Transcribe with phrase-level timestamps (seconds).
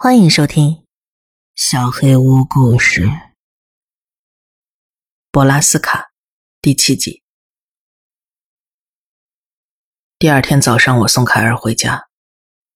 [0.00, 0.70] 欢迎收听
[1.56, 3.06] 《小黑屋故事》
[5.32, 6.12] 博拉斯卡
[6.62, 7.24] 第七集。
[10.16, 12.06] 第二天早上，我送凯尔回家，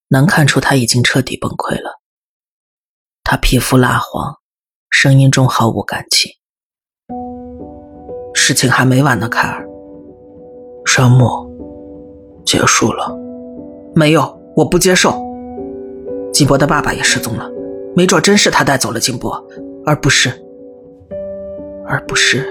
[0.09, 2.01] 能看出他已经彻底崩溃了。
[3.23, 4.41] 他皮肤蜡黄，
[4.91, 6.33] 声音中毫无感情。
[8.35, 9.65] 事情还没完呢，凯尔。
[10.85, 11.49] 沙漠，
[12.45, 13.17] 结束了。
[13.95, 15.23] 没有，我不接受。
[16.33, 17.49] 金波的爸爸也失踪了，
[17.95, 19.33] 没准真是他带走了金波，
[19.85, 20.31] 而不是，
[21.87, 22.45] 而不是。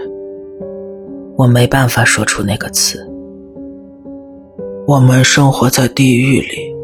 [1.36, 3.08] 我没办法说出那个词。
[4.88, 6.76] 我们生活在地狱里，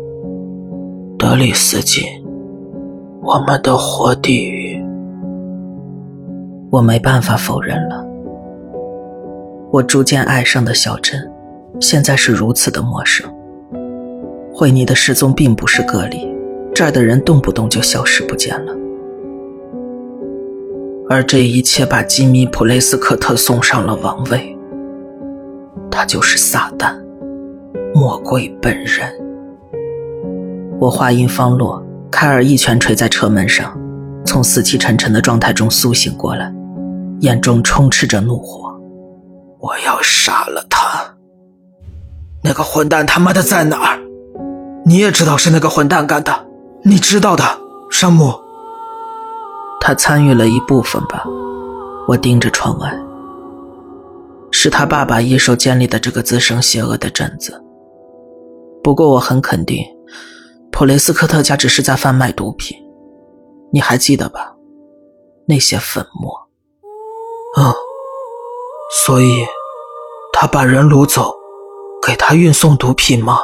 [1.17, 2.03] 德里斯金，
[3.21, 4.83] 我们的活地狱。
[6.71, 8.05] 我没办法否认了。
[9.71, 11.19] 我逐渐爱上的小镇，
[11.79, 13.29] 现在是如此的陌生。
[14.53, 16.27] 惠妮的失踪并不是个例。
[16.77, 18.71] 这儿的人动不动就消失不见了，
[21.09, 24.55] 而这一切把吉米普雷斯科特送上了王位。
[25.89, 26.93] 他就是撒旦，
[27.95, 29.11] 魔鬼本人。
[30.79, 33.75] 我话音方落，凯尔一拳捶在车门上，
[34.23, 36.53] 从死气沉沉的状态中苏醒过来，
[37.21, 38.71] 眼中充斥着怒火
[39.57, 41.11] ：“我要杀了他！
[42.43, 43.99] 那个混蛋他妈的在哪儿？
[44.85, 46.31] 你也知道是那个混蛋干的。”
[46.89, 47.43] 你知道的，
[47.91, 48.33] 山姆。
[49.81, 51.21] 他参与了一部分吧。
[52.07, 52.97] 我盯着窗外，
[54.51, 57.61] 是他爸爸一手建立的这个滋生邪恶的镇子。
[58.81, 59.83] 不过我很肯定，
[60.71, 62.77] 普雷斯科特家只是在贩卖毒品。
[63.73, 64.55] 你还记得吧？
[65.45, 66.31] 那些粉末。
[67.57, 67.73] 嗯，
[69.03, 69.45] 所以，
[70.31, 71.35] 他把人掳走，
[72.01, 73.39] 给他运送毒品吗？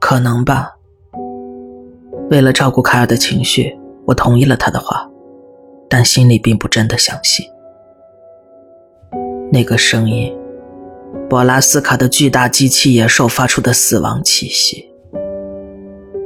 [0.00, 0.72] 可能吧。
[2.28, 5.08] 为了照顾凯尔的情绪，我同意了他的话，
[5.88, 7.46] 但心里并不真的相信。
[9.52, 10.36] 那个声音，
[11.30, 14.90] 博拉斯卡的巨大机器野兽发出的死亡气息。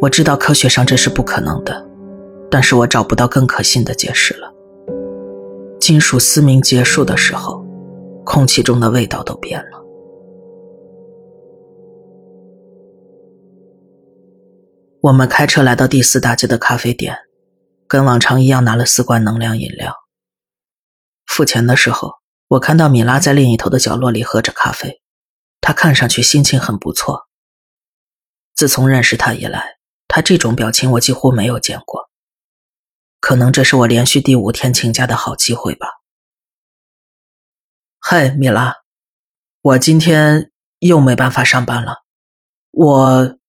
[0.01, 1.87] 我知道科学上这是不可能的，
[2.51, 4.51] 但是我找不到更可信的解释了。
[5.79, 7.63] 金属嘶鸣结束的时候，
[8.25, 9.80] 空气中的味道都变了。
[15.03, 17.17] 我们开车来到第四大街的咖啡店，
[17.89, 19.97] 跟往常一样拿了四罐能量饮料。
[21.25, 22.17] 付钱的时候，
[22.49, 25.01] 我看到米拉在另一头的角落里喝着咖啡，
[25.63, 27.29] 她看上去心情很不错。
[28.55, 32.11] 自从认识她以来，她这种表情我几乎没有见过。
[33.21, 35.89] 可能这是我连续第五天请假的好机会吧。
[38.01, 38.75] 嗨，米拉，
[39.63, 42.03] 我今天又没办法上班了，
[42.73, 43.40] 我。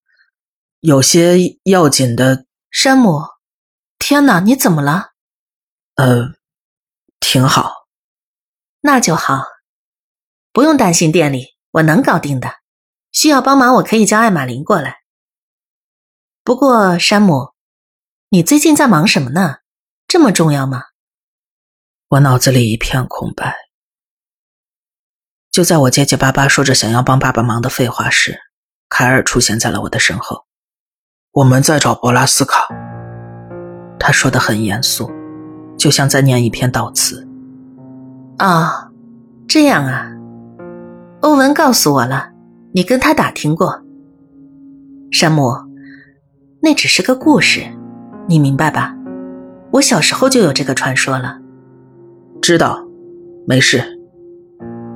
[0.81, 3.21] 有些要紧的，山姆，
[3.99, 5.11] 天哪，你怎么了？
[5.93, 6.33] 呃，
[7.19, 7.85] 挺好，
[8.79, 9.43] 那就好，
[10.51, 12.55] 不用担心店里，我能搞定的。
[13.11, 15.01] 需要帮忙，我可以叫艾玛琳过来。
[16.43, 17.53] 不过，山姆，
[18.29, 19.57] 你最近在忙什么呢？
[20.07, 20.85] 这么重要吗？
[22.07, 23.55] 我脑子里一片空白。
[25.51, 28.39] 就在我结结巴巴说着想要帮爸爸忙的废话时，
[28.89, 30.47] 凯尔出现在了我的身后。
[31.33, 32.67] 我们在找博拉斯卡，
[33.97, 35.09] 他说的很严肃，
[35.77, 37.25] 就像在念一篇悼词。
[38.35, 38.91] 啊，
[39.47, 40.11] 这样啊，
[41.21, 42.31] 欧文告诉我了，
[42.73, 43.81] 你跟他打听过。
[45.09, 45.53] 山姆，
[46.61, 47.61] 那只是个故事，
[48.27, 48.93] 你明白吧？
[49.71, 51.39] 我小时候就有这个传说了。
[52.41, 52.85] 知道，
[53.47, 53.81] 没事。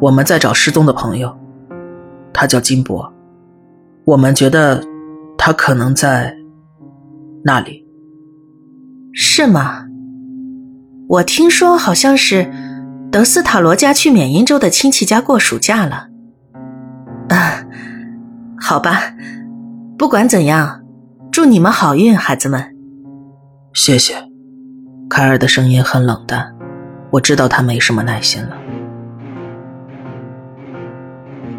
[0.02, 1.34] 我们在找失踪的朋友，
[2.34, 3.10] 他叫金博。
[4.04, 4.84] 我们觉得。
[5.46, 6.36] 他可能在
[7.44, 7.86] 那里，
[9.14, 9.86] 是吗？
[11.08, 12.52] 我听说好像是
[13.12, 16.08] 德斯塔罗家去缅因州的亲戚家过暑假了。
[17.30, 17.64] 啊，
[18.60, 19.14] 好吧，
[20.00, 20.84] 不管怎样，
[21.32, 22.76] 祝你们好运，孩子们。
[23.72, 24.16] 谢谢。
[25.08, 26.56] 凯尔的声音很冷淡，
[27.12, 28.58] 我知道他没什么耐心了。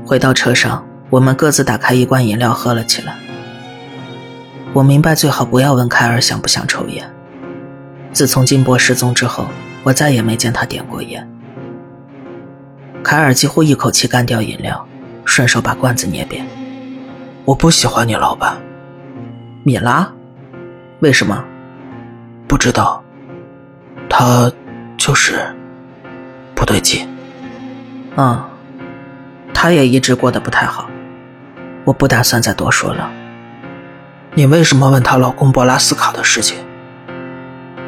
[0.04, 3.14] 回到车上，我们各自打开一罐饮料喝了起来。
[4.72, 7.10] 我明白，最好不要问凯尔想不想抽烟。
[8.12, 9.46] 自从金波失踪之后，
[9.82, 11.26] 我再也没见他点过烟。
[13.02, 14.86] 凯尔几乎一口气干掉饮料，
[15.24, 16.46] 顺手把罐子捏扁。
[17.44, 18.56] 我不喜欢你老板，
[19.62, 20.10] 米拉。
[21.00, 21.44] 为什么？
[22.48, 23.02] 不知道。
[24.08, 24.50] 他
[24.96, 25.54] 就是
[26.54, 27.06] 不对劲。
[28.16, 28.42] 嗯，
[29.52, 30.88] 他也一直过得不太好。
[31.84, 33.10] 我不打算再多说了。
[34.38, 36.58] 你为什么问她老公博拉斯卡的事情？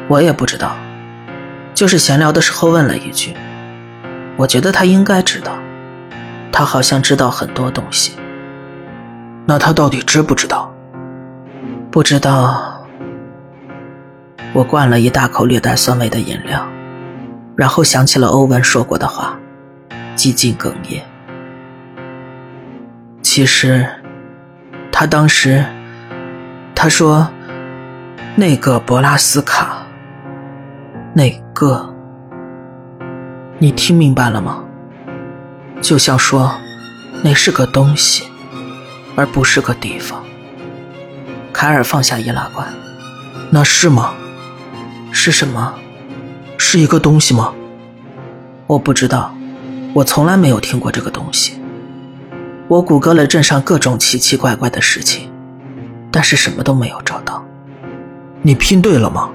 [0.07, 0.75] 我也不知道，
[1.75, 3.35] 就是闲聊的时候问了一句。
[4.35, 5.51] 我觉得他应该知道，
[6.51, 8.13] 他好像知道很多东西。
[9.45, 10.73] 那他到底知不知道？
[11.91, 12.83] 不知道。
[14.53, 16.67] 我灌了一大口略带酸味的饮料，
[17.55, 19.37] 然后想起了欧文说过的话，
[20.15, 21.03] 几近哽咽。
[23.21, 23.85] 其实，
[24.91, 25.63] 他当时，
[26.81, 27.29] 他说，
[28.37, 29.85] 那个博拉斯卡，
[31.13, 31.93] 那个，
[33.57, 34.63] 你听明白了吗？
[35.81, 36.55] 就像说，
[37.21, 38.23] 那是个东西，
[39.17, 40.23] 而不是个地方。
[41.51, 42.65] 凯尔放下易拉罐，
[43.49, 44.13] 那是吗？
[45.11, 45.73] 是什么？
[46.57, 47.53] 是一个东西吗？
[48.67, 49.35] 我不知道，
[49.93, 51.59] 我从来没有听过这个东西。
[52.69, 55.29] 我谷歌了镇上各种奇奇怪怪的事情，
[56.11, 57.43] 但是什么都没有找到。
[58.41, 59.29] 你拼对了吗？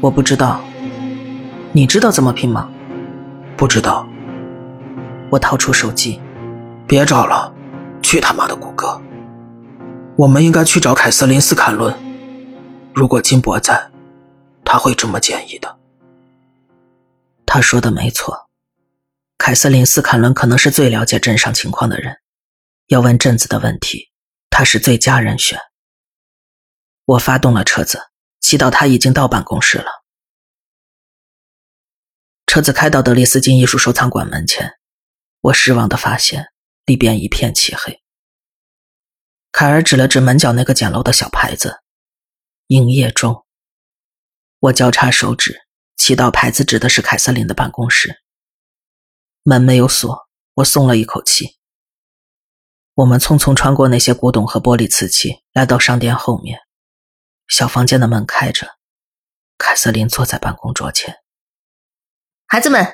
[0.00, 0.60] 我不知道。
[1.72, 2.68] 你知道怎么拼吗？
[3.56, 4.06] 不知道。
[5.30, 6.20] 我掏出手机，
[6.86, 7.52] 别找了，
[8.02, 9.00] 去他妈的谷歌！
[10.16, 11.92] 我们应该去找凯瑟琳·斯坎伦。
[12.92, 13.90] 如果金伯在，
[14.64, 15.76] 他会这么建议的。
[17.46, 18.48] 他说的没错。
[19.38, 22.16] 凯瑟琳·斯坎伦可能是最了解镇上情况的人，
[22.88, 24.10] 要问镇子的问题，
[24.56, 25.58] 他是最佳人选。
[27.06, 29.90] 我发动了车子，祈祷他已经到办公室了。
[32.46, 34.74] 车子开到德利斯金艺术收藏馆门前，
[35.40, 36.52] 我失望的发现
[36.84, 38.00] 里边一片漆黑。
[39.50, 41.80] 凯尔指了指门角那个简陋的小牌子
[42.68, 43.44] ：“营业中。”
[44.60, 45.62] 我交叉手指，
[45.96, 48.22] 祈祷牌子指的是凯瑟琳的办公室。
[49.42, 51.58] 门没有锁，我松了一口气。
[52.94, 56.60] 我们匆匆穿过那些古董和玻璃瓷器，来到商店后面。
[57.48, 58.76] 小房间的门开着，
[59.58, 61.16] 凯瑟琳坐在办公桌前。
[62.46, 62.86] 孩子们，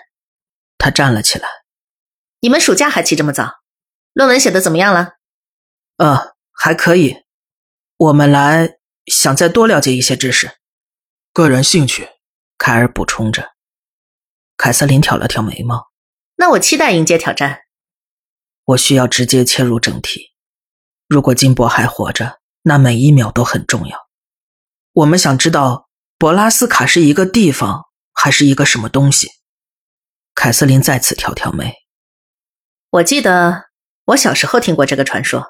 [0.78, 1.46] 她站了起来。
[2.40, 3.60] 你们暑假还起这么早？
[4.14, 5.16] 论文写的怎么样了？
[5.98, 7.24] 呃，还可以。
[7.98, 10.50] 我们来想再多了解一些知识。
[11.34, 12.08] 个人兴趣，
[12.56, 13.50] 凯尔补充着。
[14.56, 15.90] 凯瑟琳挑了挑眉毛。
[16.36, 17.60] 那我期待迎接挑战。
[18.64, 20.32] 我需要直接切入正题。
[21.08, 23.96] 如果金伯还活着，那每一秒都很重要。
[24.92, 29.28] 我们想知道，博拉斯卡是一个地方，还是一个什么东西？
[30.34, 31.74] 凯瑟琳再次挑挑眉。
[32.90, 33.64] 我记得
[34.06, 35.44] 我小时候听过这个传说。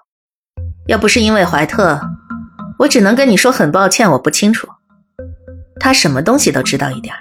[0.87, 2.01] 要不是因为怀特，
[2.79, 4.69] 我只能跟你说很抱歉，我不清楚。
[5.79, 7.15] 他什么东西都知道一点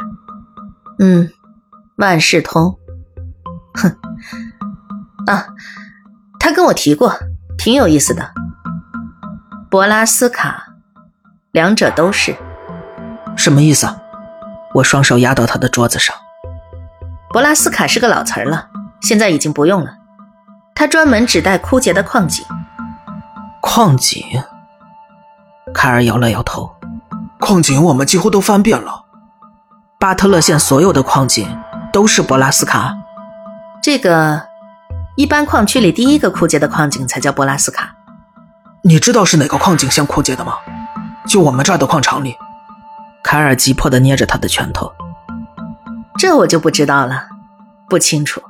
[1.00, 1.32] 嗯，
[1.98, 2.78] 万事通。
[3.76, 3.96] 哼，
[5.28, 5.48] 啊，
[6.40, 7.14] 他跟我提过，
[7.58, 8.32] 挺有意思的。
[9.70, 10.68] 博拉斯卡，
[11.52, 12.36] 两者都是。
[13.36, 13.88] 什么意思？
[14.74, 16.16] 我双手压到他的桌子上。
[17.32, 18.70] 博拉斯卡是个老词儿了，
[19.02, 19.92] 现在已经不用了。
[20.74, 22.46] 他专门指代枯竭的矿井。
[23.62, 24.24] 矿井？
[25.74, 26.72] 凯尔摇了摇头。
[27.40, 29.06] 矿井我们几乎都翻遍了。
[30.00, 31.60] 巴特勒县所有的矿井
[31.92, 32.98] 都是博拉斯卡。
[33.84, 34.49] 这个，
[35.20, 37.94] 一般矿区里第一个枯竭的矿井才叫波拉斯卡。
[38.84, 40.54] 你知道是哪个矿井先枯竭的吗？
[41.28, 42.34] 就我们这儿的矿场里。
[43.22, 44.90] 凯尔急迫的捏着他的拳头。
[46.18, 47.24] 这我就不知道了，
[47.90, 48.42] 不清楚。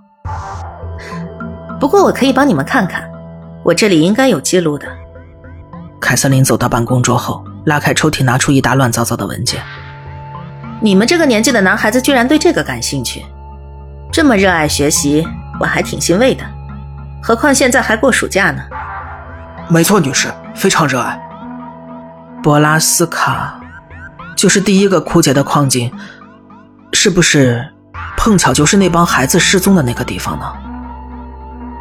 [1.79, 3.09] 不过我可以帮你们看看，
[3.63, 4.88] 我这里应该有记录的。
[5.99, 9.59] 凯瑟琳走到办公桌后，拉开抽屉，拿出一沓乱糟糟的文件。
[10.79, 13.25] 你们这个年纪的男孩子居然对这个感兴趣。
[14.11, 15.27] 这么热爱学习，
[15.59, 16.43] 我还挺欣慰的。
[17.21, 18.61] 何况现在还过暑假呢。
[19.67, 21.19] 没错，女士，非常热爱。
[22.41, 23.59] 博拉斯卡，
[24.35, 25.91] 就是第一个枯竭的矿井，
[26.93, 27.73] 是不是
[28.17, 30.45] 碰巧就是那帮孩子失踪的那个地方呢？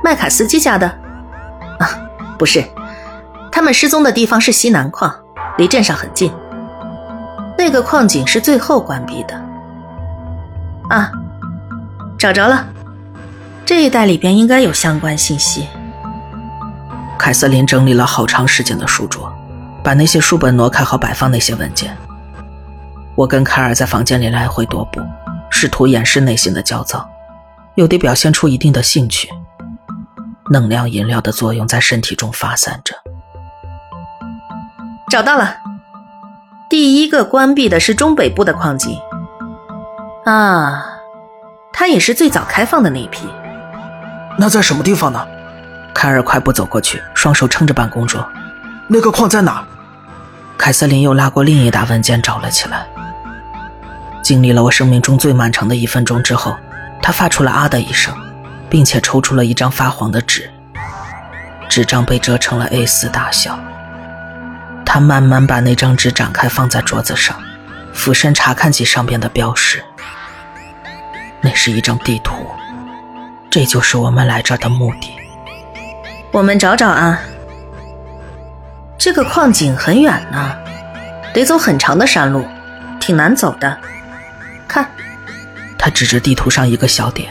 [0.03, 0.87] 麦卡斯基家的？
[1.79, 1.89] 啊，
[2.39, 2.65] 不是，
[3.53, 5.15] 他们失踪的地方是西南矿，
[5.57, 6.33] 离镇上很近。
[7.57, 9.35] 那个矿井是最后关闭的。
[10.91, 11.11] 啊。
[12.19, 12.67] 找着了，
[13.69, 15.69] 这一带里边应该有相关信息。
[17.19, 19.31] 凯瑟琳整理了好长时间的书桌，
[19.85, 21.95] 把那些书本挪开，好摆放那些文件。
[23.15, 25.03] 我跟凯尔在房间里来回踱步，
[25.51, 27.07] 试图掩饰内心的焦躁，
[27.75, 29.29] 又得表现出一定的兴趣。
[30.51, 32.95] 能量饮料的作用在身体中发散着。
[35.11, 35.59] 找到了，
[36.71, 38.99] 第一个关闭的是中北部的矿井。
[40.25, 40.87] 啊。
[41.71, 43.29] 它也是最早开放的那一批。
[44.41, 45.27] 那在什么地方呢？
[45.93, 48.25] 凯尔快步走过去，双手撑着办公桌。
[48.87, 49.65] 那个矿在哪？
[50.57, 52.87] 凯瑟琳又拉过另一沓文件找了起来。
[54.23, 56.57] 经历了我生命中最漫长的一分钟之后，
[57.03, 58.15] 他发出了啊的一声，
[58.71, 60.49] 并且抽出了一张发黄的纸。
[61.69, 63.59] 纸张被折成了 A 四大小。
[64.87, 67.37] 他慢慢把那张纸展开，放在桌子上，
[67.93, 69.83] 俯身查看起上边的标识。
[71.41, 72.47] 那是一张地图，
[73.51, 75.11] 这就是我们来这儿的目的。
[76.33, 77.19] 我们找找啊。
[78.99, 80.57] 这个矿井很远呢，
[81.33, 82.45] 得走很长的山路，
[83.01, 83.79] 挺难走的。
[84.67, 84.87] 看，
[85.79, 87.31] 他指着地图上一个小点，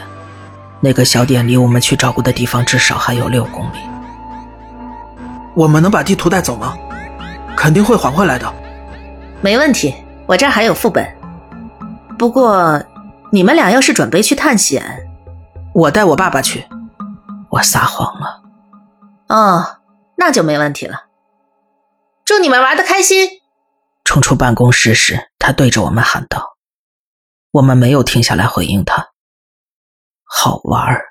[0.80, 3.78] 那个小点离我们去照顾的地方至少还有六公里。
[5.54, 6.76] 我们能把地图带走吗？
[7.56, 8.52] 肯定会还回来的。
[9.42, 9.94] 没问题，
[10.26, 11.06] 我这儿还有副本。
[12.18, 12.82] 不过，
[13.30, 15.07] 你们俩要是准备去探险，
[15.78, 16.68] 我带我爸爸去。
[17.52, 18.42] 我撒谎了。
[19.28, 19.80] 哦，
[20.18, 21.06] 那就没问题了。
[22.26, 23.30] 祝你们玩的开心！
[24.04, 26.58] 冲出办公室时，他对着我们喊道
[27.52, 29.10] ：“我们没有停下来回应他。
[30.24, 31.06] 好玩儿，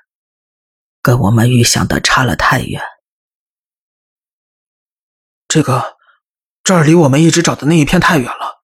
[1.01, 2.81] 跟我们预想的差了太远。
[5.47, 5.95] 这个，
[6.61, 8.63] 这儿离我们一直找的那一片太远了。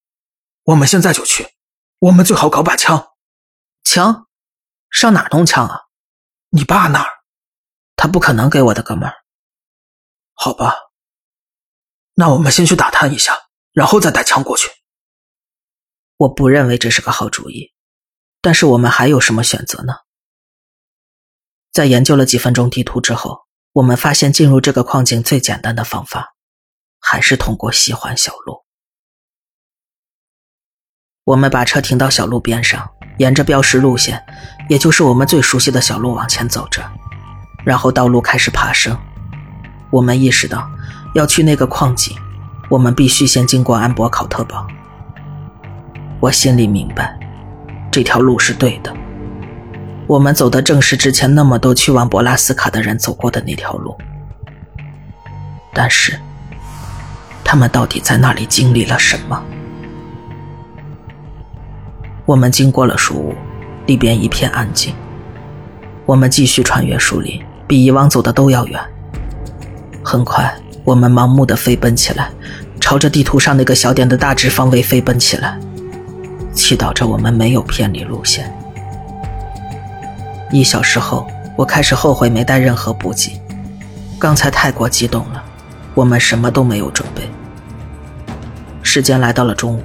[0.65, 1.47] 我们现在就去。
[1.99, 3.13] 我们最好搞把枪。
[3.85, 4.27] 枪？
[4.89, 5.83] 上哪弄枪啊？
[6.55, 7.09] 你爸那儿？
[7.95, 9.15] 他不可能给我的，哥们儿。
[10.33, 10.75] 好吧。”
[12.13, 13.35] 那我们先去打探一下，
[13.71, 14.69] 然后再带枪过去。
[16.17, 17.73] 我不认为这是个好主意，
[18.39, 19.93] 但是我们还有什么选择呢？
[21.71, 26.35] 在研究了几分钟地图之后，我们发现进入这个矿井最简单的方法，
[26.99, 28.62] 还是通过西环小路。
[31.25, 34.21] 我们把车停到小路边上，沿着标识路线，
[34.67, 36.83] 也就是我们最熟悉的小路往前走着，
[37.63, 38.97] 然后道路开始爬升。
[39.89, 40.69] 我们意识到。
[41.13, 42.17] 要去那个矿井，
[42.69, 44.65] 我们必须先经过安博考特堡。
[46.19, 47.15] 我心里明白，
[47.91, 48.91] 这条路是对的。
[50.07, 53.95] 我们走的正是之前那么多去往博拉斯卡的人走过的那条路。
[55.71, 56.19] 但是，
[57.43, 59.39] 他们到底在那里经历了什么？
[62.25, 63.35] 我们经过了树屋，
[63.85, 64.93] 里边一片安静。
[66.05, 68.79] 我们继续穿越树林，比以往走的都要远。
[70.03, 70.53] 很快。
[70.85, 72.29] 我们盲目的飞奔起来，
[72.77, 75.57] 朝着地图上那个小点的大致方位飞奔起来，
[76.53, 78.53] 祈祷着我们没有偏离路线。
[80.51, 81.25] 一小时后，
[81.55, 83.39] 我开始后悔没带任何补给，
[84.19, 85.41] 刚才太过激动了，
[85.93, 87.29] 我们什么都没有准备。
[88.81, 89.83] 时间来到了中午，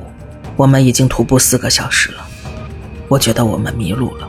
[0.57, 2.28] 我们已经徒步四个小时了，
[3.09, 4.29] 我觉得我们迷路了。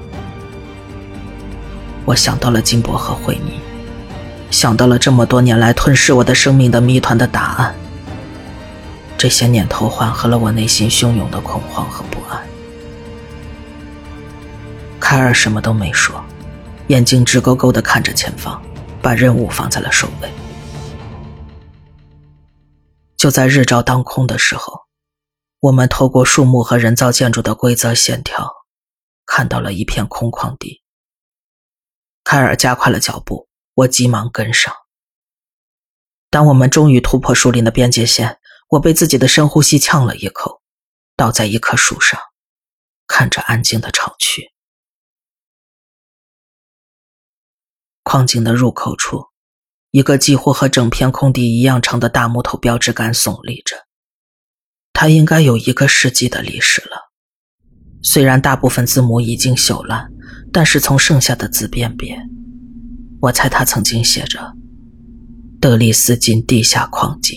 [2.05, 3.59] 我想到了金箔和惠妮。
[4.51, 7.75] 想到了这么多年来吞噬我的生命的谜团的答案，
[9.15, 12.41] 这些念头缓和了我内心汹涌的恐慌和不安。
[14.99, 16.19] 凯尔什么都没说，
[16.87, 18.59] 眼睛直勾勾的看着前方，
[19.03, 20.29] 把任务放在了首位。
[23.15, 24.81] 就在日照当空的时候，
[25.59, 28.51] 我们透过树木和人造建筑的规则线条，
[29.31, 30.81] 看到了一片空旷地。
[32.23, 33.47] 凯尔加快了脚步。
[33.75, 34.75] 我急忙跟上。
[36.29, 40.61] 当我们终于突破树林的边界线，我被自己的深呼吸呛了一口，
[41.15, 42.19] 倒在一棵树上，
[43.07, 44.51] 看着安静的厂区。
[48.03, 49.27] 矿井的入口处，
[49.91, 53.87] 一个几乎和整片空地一样长的大木头标志杆耸立着，
[54.91, 57.08] 它应该有一个世纪的历史了。
[58.01, 60.09] 虽然大部分字母已经朽烂，
[60.51, 62.17] 但是从剩下的字辨别。
[63.21, 64.39] 我猜他曾经写着
[65.59, 67.35] “德里斯金地下矿井”，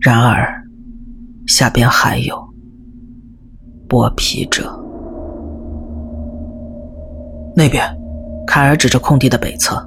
[0.00, 0.62] 然而
[1.46, 2.36] 下边还有
[3.88, 4.72] “剥皮者”。
[7.56, 7.84] 那边，
[8.46, 9.84] 凯尔指着空地的北侧。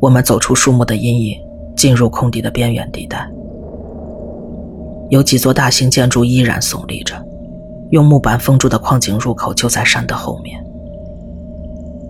[0.00, 1.38] 我们走出树木的阴影，
[1.74, 3.26] 进入空地的边缘地带。
[5.08, 7.24] 有几座大型建筑依然耸立着，
[7.94, 10.60] 用木板封住的矿井入口就在山的后面。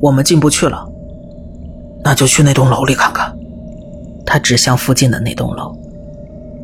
[0.01, 0.89] 我们进不去了。
[2.03, 3.37] 那就去那栋楼里看看。
[4.25, 5.77] 他指向附近的那栋楼，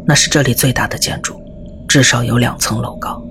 [0.06, 1.38] 那是这里最大的建筑，
[1.86, 3.22] 至少有两层楼高。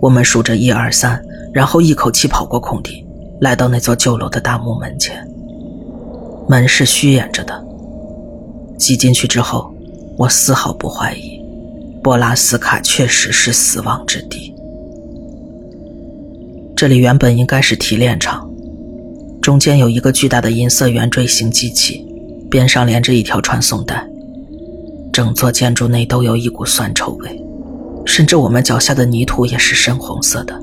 [0.00, 3.06] 我们数着一二三，然后一口气跑过空地，
[3.42, 5.22] 来到那座旧楼的大木门前。
[6.48, 7.62] 门是虚掩着的。
[8.78, 9.70] 挤进去之后，
[10.16, 11.39] 我丝毫不怀疑，
[12.02, 14.54] 波拉斯卡确实是死亡之地。
[16.74, 18.48] 这里原本应该是提炼厂。
[19.42, 22.06] 中间有一个巨大的银色圆锥形机器，
[22.50, 24.06] 边上连着一条传送带。
[25.12, 27.42] 整座建筑内都有一股酸臭味，
[28.06, 30.58] 甚至我们脚下的泥土也是深红色的。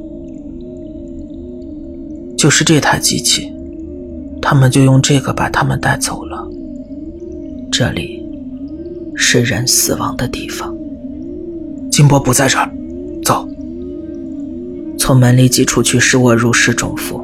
[2.37, 3.51] 就是这台机器，
[4.41, 6.47] 他们就用这个把他们带走了。
[7.71, 8.23] 这里
[9.15, 10.76] 是人死亡的地方。
[11.97, 12.71] 金波不在这儿，
[13.25, 13.49] 走。
[14.99, 17.19] 从门里挤出去是我如释重负。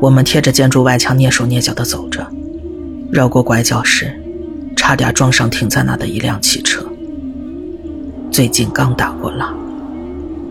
[0.00, 2.24] 我们贴着建筑外墙蹑手蹑脚地走着，
[3.10, 4.16] 绕过拐角时，
[4.76, 6.86] 差点撞上停在那的一辆汽车。
[8.30, 9.52] 最近刚打过蜡，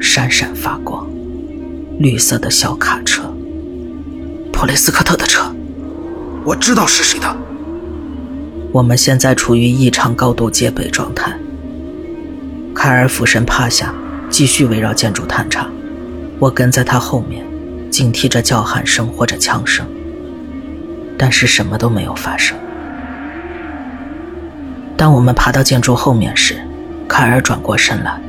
[0.01, 1.10] 闪闪发光，
[1.98, 3.24] 绿色的小卡车，
[4.51, 5.50] 普雷斯科特的车，
[6.43, 7.38] 我知道是谁的。
[8.74, 11.33] 我们现在处于异常高度戒备状态。
[12.83, 13.93] 凯尔俯身趴下，
[14.27, 15.67] 继续围绕建筑探查，
[16.39, 17.45] 我跟在他后面，
[17.91, 19.85] 警惕着叫喊声或者枪声。
[21.15, 22.57] 但是什么都没有发生。
[24.97, 26.59] 当我们爬到建筑后面时，
[27.07, 28.19] 凯尔转过身来，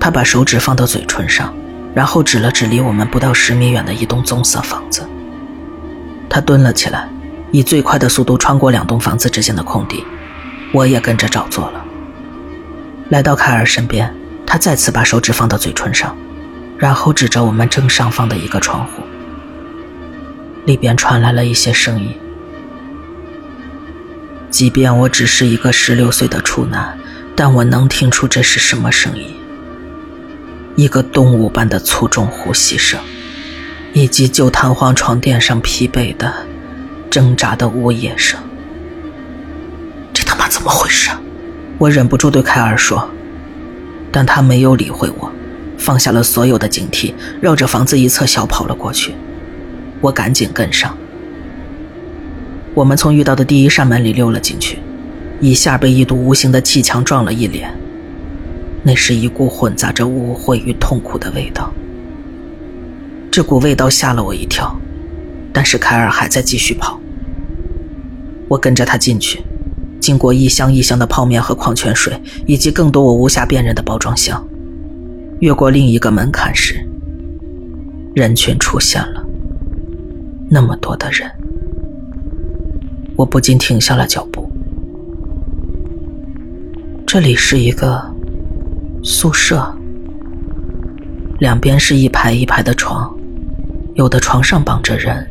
[0.00, 1.54] 他把手指放到嘴唇上，
[1.94, 5.08] 然后指了指离我们不到十米远的一栋棕色房子。
[6.28, 7.08] 他蹲了起来，
[7.52, 10.04] 以最快的速度穿过两栋房子之间的空地，
[10.72, 11.79] 我也跟着照做了。
[13.10, 14.10] 来到凯尔身边，
[14.46, 16.16] 他再次把手指放到嘴唇上，
[16.78, 19.02] 然后指着我们正上方的一个窗户，
[20.64, 22.16] 里边传来了一些声音。
[24.48, 26.96] 即便我只是一个十六岁的处男。
[27.36, 29.34] 但我能听出这是什么声音，
[30.76, 33.00] 一个动物般的粗重呼吸声，
[33.94, 36.34] 以及旧弹簧床垫上疲惫的、
[37.08, 38.38] 挣扎的呜咽声。
[40.12, 41.08] 这他妈怎么回事？
[41.80, 43.08] 我忍不住对凯尔说，
[44.12, 45.32] 但他没有理会我，
[45.78, 49.14] 放下了所有的警惕，绕着房子一侧小跑了过去。
[50.02, 50.94] 我赶紧跟上。
[52.74, 54.78] 我们从遇到的第一扇门里溜了进去。
[55.40, 57.72] 一下被一堵无形的气墙撞了一脸，
[58.82, 61.72] 那是一股混杂着污秽与痛苦的味道。
[63.30, 64.78] 这股味道吓了我一跳，
[65.50, 67.00] 但是凯尔还在继续跑。
[68.48, 69.42] 我跟着他进去，
[70.10, 72.12] 经过一箱一箱的泡面和矿泉水，
[72.44, 74.44] 以及更多我无暇辨认的包装箱，
[75.38, 76.84] 越过另一个门槛时，
[78.12, 79.24] 人群出现了，
[80.50, 81.30] 那么多的人，
[83.14, 84.50] 我不禁停下了脚步。
[87.06, 88.02] 这里是一个
[89.04, 89.64] 宿舍，
[91.38, 93.16] 两边是一排一排的床，
[93.94, 95.24] 有的床上绑着人，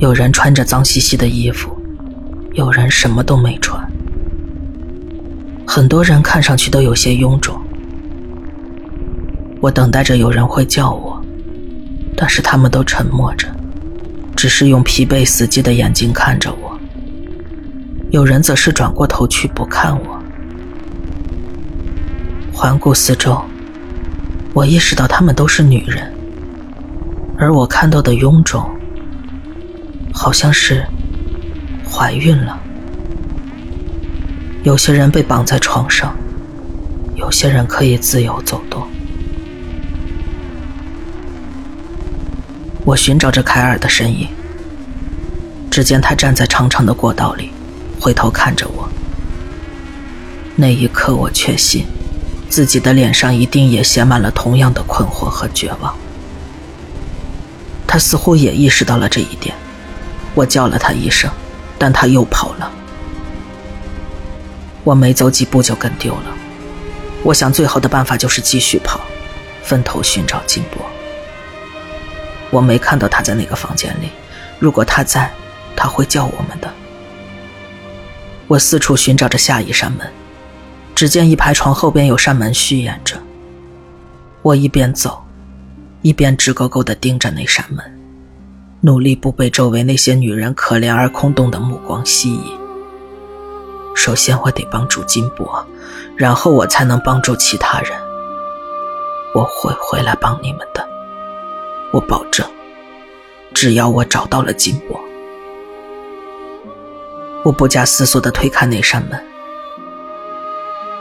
[0.00, 1.73] 有人穿着脏兮兮的衣服，
[2.54, 3.84] 有人什么都没穿，
[5.66, 7.60] 很多人看上去都有些臃肿。
[9.60, 11.20] 我等待着有人会叫我，
[12.16, 13.48] 但是他们都沉默着，
[14.36, 16.78] 只是用疲惫死寂的眼睛看着我。
[18.12, 20.22] 有人则是转过头去不看我。
[22.52, 23.42] 环顾四周，
[24.52, 26.08] 我意识到她们都是女人，
[27.36, 28.64] 而我看到的臃肿，
[30.12, 30.86] 好像是
[31.94, 32.58] 怀孕了。
[34.64, 36.12] 有些人被绑在床上，
[37.14, 38.84] 有些人可以自由走动。
[42.84, 44.26] 我寻找着凯尔的身影，
[45.70, 47.52] 只见他站在长长的过道里，
[48.00, 48.88] 回头看着我。
[50.56, 51.84] 那一刻，我确信。
[52.48, 55.92] 自己的脸上一定也写满了同样的困惑和绝望。
[57.86, 59.54] 他似乎也意识到了这一点，
[60.34, 61.28] 我叫了他一声，
[61.78, 62.70] 但他又跑了。
[64.82, 66.26] 我没走几步就跟丢了。
[67.22, 69.00] 我想最好的办法就是继续跑，
[69.62, 70.84] 分头寻找金波。
[72.50, 74.10] 我没看到他在那个房间里，
[74.58, 75.30] 如果他在，
[75.74, 76.72] 他会叫我们的。
[78.46, 80.06] 我四处寻找着下一扇门。
[80.94, 83.20] 只见一排床后边有扇门虚掩着。
[84.42, 85.24] 我一边走，
[86.02, 87.93] 一边直勾勾地盯着那扇门，
[88.84, 92.58] 努力不被周围那些女人可怜而空洞的目光吸引。
[93.94, 95.64] 首先，我得帮助金波，
[96.18, 97.92] 然后我才能帮助其他人。
[99.34, 100.86] 我会回来帮你们的，
[101.92, 102.46] 我保证。
[103.54, 105.00] 只要我找到了金波，
[107.42, 109.18] 我不假思索地推开那扇门。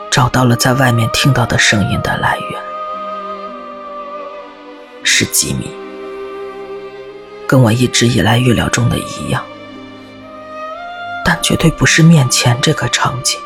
[0.09, 2.61] 找到了在外面听到的声音的来源，
[5.03, 5.69] 是吉米，
[7.47, 9.43] 跟我一直以来预料中的一样，
[11.23, 13.39] 但绝对不是面前这个场景。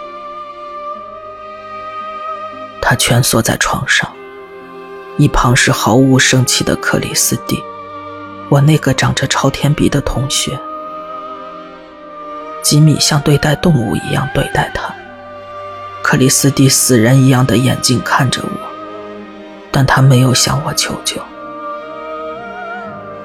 [2.81, 4.09] 他蜷缩在床上，
[5.17, 7.61] 一旁是毫无生气的克里斯蒂，
[8.49, 10.57] 我那个长着朝天鼻的同学。
[12.63, 14.93] 吉米像对待动物一样对待他。
[16.01, 18.67] 克里斯蒂死人一样的眼睛看着我，
[19.71, 21.21] 但他没有向我求救。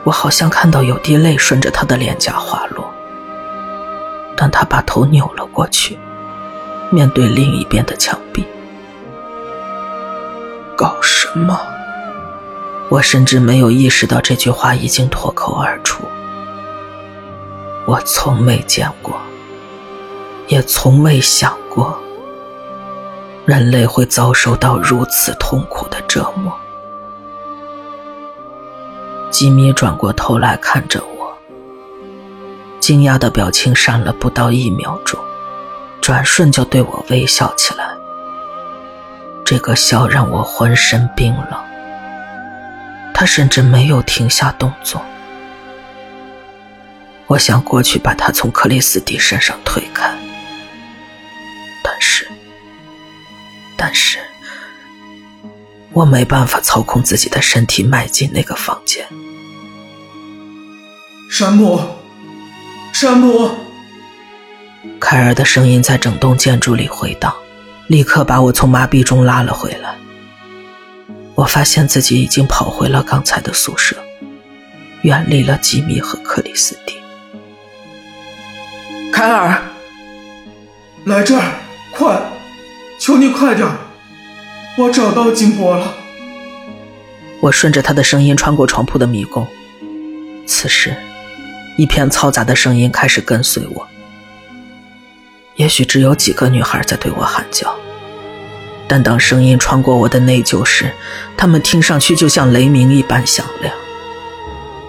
[0.04, 2.92] 我好像看到有滴泪顺着他的脸颊滑落，
[4.36, 5.98] 但他把头扭了过去，
[6.90, 8.44] 面对另一边的墙壁。
[10.76, 11.60] 搞什么？
[12.88, 16.04] 我甚至没有意识到这句话已经脱口而出。
[17.86, 19.14] 我从没见过，
[20.48, 21.96] 也从未想过，
[23.46, 26.52] 人类会遭受到如此痛苦的折磨。
[29.32, 31.34] 吉米转过头来看着我，
[32.78, 35.18] 惊讶的表情闪了不到一秒钟，
[36.02, 37.88] 转瞬就对我微笑起来。
[39.42, 41.58] 这个笑让我浑身冰冷。
[43.14, 45.02] 他甚至没有停下动作。
[47.26, 50.14] 我想过去把他从克里斯蒂身上推开，
[51.82, 52.28] 但是，
[53.78, 54.18] 但是。
[55.94, 59.06] 我没办法操控自己的身体迈进那个房间。
[61.34, 61.80] 山姆，
[62.92, 63.50] 山姆，
[65.00, 67.34] 凯尔的声音在整栋建筑里回荡，
[67.86, 69.96] 立刻把我从麻痹中拉了回来。
[71.34, 73.96] 我发现自己已经跑回了刚才的宿舍，
[75.04, 76.96] 远离了吉米和克里斯蒂。
[79.10, 79.58] 凯尔，
[81.06, 81.54] 来这儿，
[81.92, 82.20] 快，
[83.00, 83.66] 求你快点！
[84.76, 85.94] 我找到金波了。
[87.40, 89.46] 我顺着他的声音穿过床铺的迷宫。
[90.46, 90.94] 此时，
[91.76, 93.86] 一片嘈杂的声音开始跟随我。
[95.56, 97.74] 也许只有几个女孩在对我喊叫，
[98.88, 100.92] 但当声音穿过我的内疚时，
[101.36, 103.74] 她们听上去就像雷鸣一般响亮。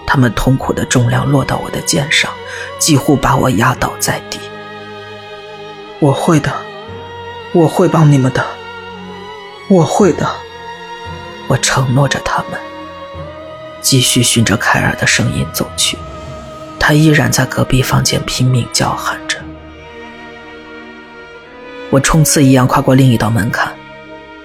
[0.05, 2.31] 她们痛苦的重量落到我的肩上，
[2.79, 4.39] 几乎把我压倒在地。
[5.99, 6.53] 我会的，
[7.53, 8.45] 我会帮你们的。
[9.69, 10.29] 我会的，
[11.47, 12.59] 我承诺着他们。
[13.81, 15.97] 继续循着凯尔的声音走去，
[16.85, 19.37] 他依然在隔壁房间拼命叫喊着。
[21.89, 23.71] 我冲刺一样跨过另一道门槛，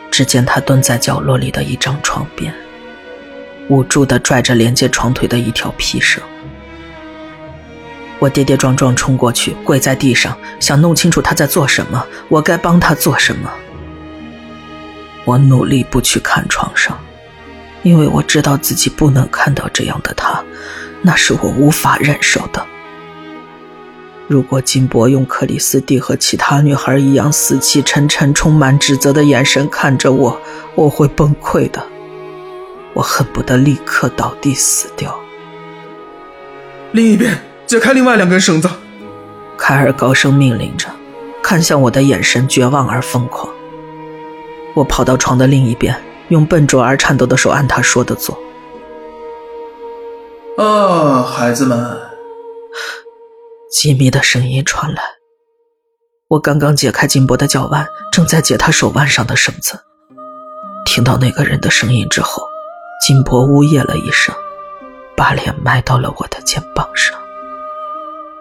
[0.09, 2.55] 只见他蹲在角落里的一张床边，
[3.67, 6.23] 无助地拽着连接床腿的一条皮绳。
[8.21, 13.51] 我跌跌撞撞冲过去，跪在地上，想弄清楚他在做什么，我该帮他做什么。
[15.25, 16.97] 我努力不去看床上，
[17.83, 20.41] 因为我知道自己不能看到这样的他，
[21.03, 22.65] 那是我无法忍受的。
[24.27, 30.39] 如果金伯用克里斯蒂和其他女孩一样死气沉沉、充满指责的眼神看着我，
[30.75, 31.83] 我会崩溃的。
[32.93, 35.19] 我恨不得立刻倒地死掉。
[36.93, 38.69] 另一边，解开另外两根绳子。
[39.57, 40.89] 凯尔高声命令着，
[41.43, 43.49] 看向我的眼神绝望而疯狂。
[44.75, 45.97] 我跑到床的另一边，
[46.29, 48.39] 用笨拙而颤抖的手按他说的做。
[50.59, 51.79] 啊，孩子们！
[53.71, 55.01] 吉米的声音传来。
[56.31, 59.79] 我刚刚解开金博的脚腕，正在解他手腕上的绳子。
[60.85, 62.43] 听到那个人的声音之后，
[63.01, 64.35] 金博呜咽了一声，
[65.17, 67.17] 把脸埋到了我的肩膀上。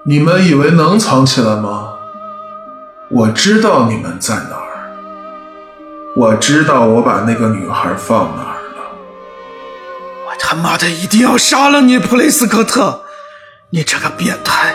[0.04, 2.00] 你们以为能藏起来吗？
[3.12, 4.90] 我知道你们在哪儿。
[6.16, 8.57] 我知道我把那个女孩放哪儿
[10.40, 13.04] 他妈的一定要杀了你，普雷斯科特！
[13.70, 14.74] 你这个变态！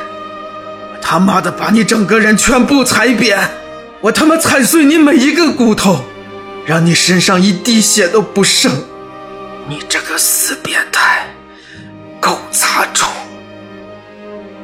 [1.01, 3.39] 他妈的把你整个人全部踩扁！
[4.01, 6.05] 我他妈踩碎你每一个骨头，
[6.67, 8.71] 让你身上一滴血都不剩！
[9.69, 11.27] 你这个死变态，
[12.21, 13.09] 狗杂种！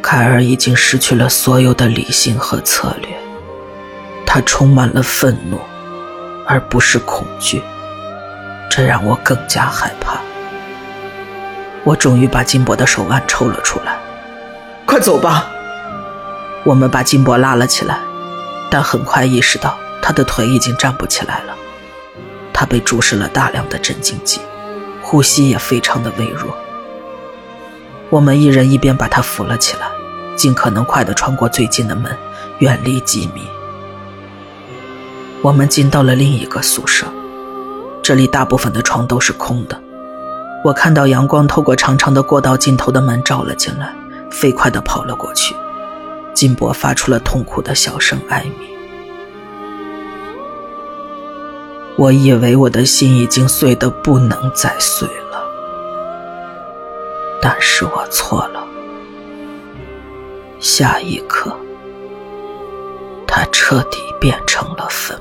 [0.02, 3.08] 凯尔已经失去了所有的理性和策略，
[4.26, 5.58] 他充满了愤怒。
[6.50, 7.62] 而不是恐惧，
[8.70, 10.18] 这让我更加害怕。
[11.88, 13.98] 我终于把金博的手腕抽了出来，
[14.84, 15.46] 快走吧！
[16.62, 18.00] 我们把金博拉了起来，
[18.70, 21.56] 但很快意识到他的腿已经站不起来了。
[22.52, 24.38] 他被注射了大量的镇静剂，
[25.00, 26.54] 呼吸也非常的微弱。
[28.10, 29.88] 我们一人一边把他扶了起来，
[30.36, 32.14] 尽可能快地穿过最近的门，
[32.58, 33.48] 远离吉米。
[35.40, 37.06] 我们进到了另一个宿舍，
[38.02, 39.80] 这里大部分的床都是空的。
[40.64, 43.94] 我看到阳光透过长长的过道尽头的门照了进来，
[44.30, 45.54] 飞快地跑了过去。
[46.34, 48.68] 金箔发出了痛苦的小声哀鸣。
[51.96, 55.42] 我以为我的心已经碎得不能再碎了，
[57.40, 58.64] 但是我错了。
[60.60, 61.56] 下一刻。
[63.26, 65.20] 它彻底变成了粉